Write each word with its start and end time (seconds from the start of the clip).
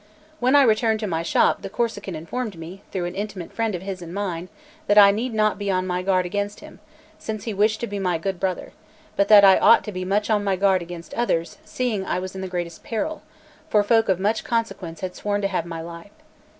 When 0.39 0.55
I 0.55 0.63
returned 0.63 0.99
to 1.01 1.05
my 1.05 1.21
shop, 1.21 1.61
the 1.61 1.69
Corsican 1.69 2.15
informed 2.15 2.57
me, 2.57 2.81
through 2.91 3.05
an 3.05 3.13
intimate 3.13 3.53
friend 3.53 3.75
of 3.75 3.83
his 3.83 4.01
and 4.01 4.11
mine, 4.11 4.49
that 4.87 4.97
I 4.97 5.11
need 5.11 5.31
not 5.31 5.59
be 5.59 5.69
on 5.69 5.85
my 5.85 6.01
guard 6.01 6.25
against 6.25 6.59
him, 6.61 6.79
since 7.19 7.43
he 7.43 7.53
wished 7.53 7.79
to 7.81 7.85
be 7.85 7.99
my 7.99 8.17
good 8.17 8.39
brother; 8.39 8.73
but 9.15 9.27
that 9.27 9.45
I 9.45 9.59
ought 9.59 9.83
to 9.83 9.91
be 9.91 10.03
much 10.03 10.27
upon 10.27 10.43
my 10.43 10.55
guard 10.55 10.81
against 10.81 11.13
others, 11.13 11.59
seeing 11.65 12.03
I 12.03 12.17
was 12.17 12.33
in 12.33 12.41
the 12.41 12.47
greatest 12.47 12.83
peril, 12.83 13.21
for 13.69 13.83
folk 13.83 14.09
of 14.09 14.19
much 14.19 14.43
consequence 14.43 15.01
had 15.01 15.15
sworn 15.15 15.39
to 15.43 15.47
have 15.47 15.67
my 15.67 15.81
life. 15.81 16.09